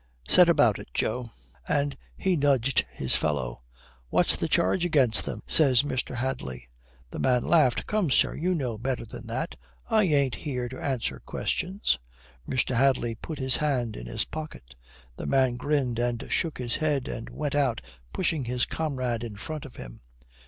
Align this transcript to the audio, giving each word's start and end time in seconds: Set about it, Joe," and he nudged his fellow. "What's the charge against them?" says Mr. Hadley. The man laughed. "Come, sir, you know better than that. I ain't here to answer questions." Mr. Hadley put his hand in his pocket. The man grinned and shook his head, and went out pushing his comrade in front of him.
Set 0.27 0.49
about 0.49 0.79
it, 0.79 0.87
Joe," 0.95 1.27
and 1.67 1.95
he 2.17 2.35
nudged 2.35 2.87
his 2.91 3.15
fellow. 3.15 3.59
"What's 4.09 4.35
the 4.35 4.47
charge 4.47 4.83
against 4.83 5.25
them?" 5.25 5.43
says 5.45 5.83
Mr. 5.83 6.15
Hadley. 6.15 6.67
The 7.11 7.19
man 7.19 7.43
laughed. 7.43 7.85
"Come, 7.85 8.09
sir, 8.09 8.33
you 8.33 8.55
know 8.55 8.79
better 8.79 9.05
than 9.05 9.27
that. 9.27 9.57
I 9.91 10.05
ain't 10.05 10.33
here 10.33 10.67
to 10.69 10.81
answer 10.81 11.21
questions." 11.23 11.99
Mr. 12.49 12.75
Hadley 12.75 13.13
put 13.13 13.37
his 13.37 13.57
hand 13.57 13.95
in 13.95 14.07
his 14.07 14.25
pocket. 14.25 14.75
The 15.17 15.27
man 15.27 15.55
grinned 15.55 15.99
and 15.99 16.25
shook 16.31 16.57
his 16.57 16.77
head, 16.77 17.07
and 17.07 17.29
went 17.29 17.53
out 17.53 17.79
pushing 18.11 18.45
his 18.45 18.65
comrade 18.65 19.23
in 19.23 19.35
front 19.35 19.65
of 19.65 19.75
him. 19.75 20.01